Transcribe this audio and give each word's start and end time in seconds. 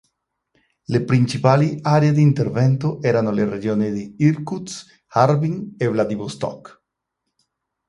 Le 0.87 1.03
principali 1.03 1.77
aree 1.83 2.11
di 2.11 2.23
intervento 2.23 3.03
erano 3.03 3.29
le 3.29 3.47
regioni 3.47 3.91
di 3.91 4.15
Irkutsk, 4.17 5.03
Harbin 5.09 5.75
e 5.77 5.87
Vladivostok. 5.89 6.83